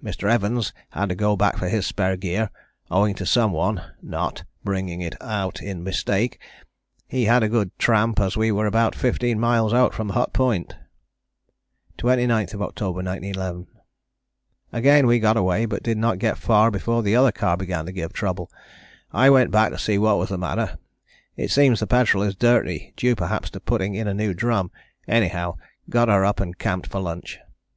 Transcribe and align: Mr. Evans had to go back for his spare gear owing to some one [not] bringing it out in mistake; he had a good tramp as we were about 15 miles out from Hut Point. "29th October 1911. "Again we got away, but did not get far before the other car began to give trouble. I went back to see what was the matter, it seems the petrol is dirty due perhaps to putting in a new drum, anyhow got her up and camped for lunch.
Mr. 0.00 0.30
Evans 0.30 0.72
had 0.90 1.08
to 1.08 1.16
go 1.16 1.34
back 1.34 1.56
for 1.56 1.68
his 1.68 1.84
spare 1.84 2.16
gear 2.16 2.48
owing 2.92 3.12
to 3.12 3.26
some 3.26 3.50
one 3.50 3.82
[not] 4.00 4.44
bringing 4.62 5.00
it 5.00 5.16
out 5.20 5.60
in 5.60 5.82
mistake; 5.82 6.38
he 7.08 7.24
had 7.24 7.42
a 7.42 7.48
good 7.48 7.76
tramp 7.76 8.20
as 8.20 8.36
we 8.36 8.52
were 8.52 8.66
about 8.66 8.94
15 8.94 9.40
miles 9.40 9.72
out 9.74 9.92
from 9.92 10.10
Hut 10.10 10.32
Point. 10.32 10.76
"29th 11.98 12.62
October 12.62 13.02
1911. 13.02 13.66
"Again 14.72 15.08
we 15.08 15.18
got 15.18 15.36
away, 15.36 15.66
but 15.66 15.82
did 15.82 15.98
not 15.98 16.20
get 16.20 16.38
far 16.38 16.70
before 16.70 17.02
the 17.02 17.16
other 17.16 17.32
car 17.32 17.56
began 17.56 17.84
to 17.86 17.90
give 17.90 18.12
trouble. 18.12 18.48
I 19.12 19.28
went 19.28 19.50
back 19.50 19.70
to 19.72 19.78
see 19.80 19.98
what 19.98 20.18
was 20.18 20.28
the 20.28 20.38
matter, 20.38 20.78
it 21.36 21.50
seems 21.50 21.80
the 21.80 21.88
petrol 21.88 22.22
is 22.22 22.36
dirty 22.36 22.92
due 22.96 23.16
perhaps 23.16 23.50
to 23.50 23.58
putting 23.58 23.96
in 23.96 24.06
a 24.06 24.14
new 24.14 24.34
drum, 24.34 24.70
anyhow 25.08 25.56
got 25.88 26.06
her 26.06 26.24
up 26.24 26.38
and 26.38 26.56
camped 26.56 26.86
for 26.86 27.00
lunch. 27.00 27.40